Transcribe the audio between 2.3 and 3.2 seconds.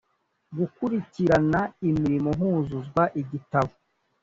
huzuzwa